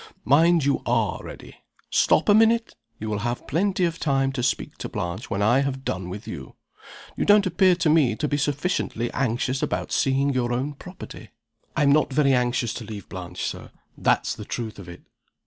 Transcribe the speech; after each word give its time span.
Mind 0.25 0.65
you 0.65 0.81
are 0.87 1.21
ready. 1.23 1.57
Stop 1.91 2.27
a 2.27 2.33
minute! 2.33 2.73
you 2.99 3.07
will 3.07 3.19
have 3.19 3.45
plenty 3.45 3.85
of 3.85 3.99
time 3.99 4.31
to 4.31 4.41
speak 4.41 4.75
to 4.79 4.89
Blanche 4.89 5.29
when 5.29 5.43
I 5.43 5.59
have 5.59 5.85
done 5.85 6.09
with 6.09 6.27
you. 6.27 6.55
You 7.15 7.23
don't 7.23 7.45
appear 7.45 7.75
to 7.75 7.87
me 7.87 8.15
to 8.15 8.27
be 8.27 8.37
sufficiently 8.37 9.11
anxious 9.11 9.61
about 9.61 9.91
seeing 9.91 10.33
your 10.33 10.53
own 10.53 10.73
property." 10.73 11.29
"I 11.77 11.83
am 11.83 11.91
not 11.91 12.11
very 12.11 12.33
anxious 12.33 12.73
to 12.73 12.83
leave 12.83 13.09
Blanche, 13.09 13.43
Sir 13.43 13.69
that's 13.95 14.33
the 14.33 14.43
truth 14.43 14.79
of 14.79 14.89
it." 14.89 15.03